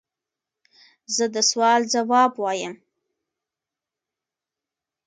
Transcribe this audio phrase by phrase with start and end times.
[1.15, 2.75] زه د سوال ځواب وایم.